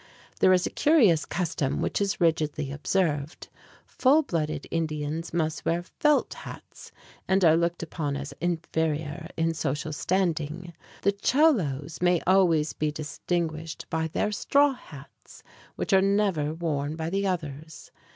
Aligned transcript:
There 0.39 0.51
is 0.51 0.65
a 0.65 0.71
curious 0.71 1.25
custom 1.25 1.79
which 1.79 2.01
is 2.01 2.19
rigidly 2.19 2.71
observed. 2.71 3.49
Full 3.85 4.23
blooded 4.23 4.65
Indians 4.71 5.31
must 5.31 5.63
wear 5.63 5.83
felt 5.83 6.33
hats, 6.33 6.91
and 7.27 7.45
are 7.45 7.55
looked 7.55 7.83
upon 7.83 8.17
as 8.17 8.33
inferior 8.41 9.29
in 9.37 9.53
social 9.53 9.93
standing. 9.93 10.73
The 11.03 11.11
Cholos 11.11 12.01
may 12.01 12.19
always 12.25 12.73
be 12.73 12.91
distinguished 12.91 13.85
by 13.91 14.07
their 14.07 14.31
straw 14.31 14.73
hats, 14.73 15.43
which 15.75 15.93
are 15.93 16.01
never 16.01 16.51
worn 16.51 16.95
by 16.95 17.11
the 17.11 17.27
others. 17.27 17.91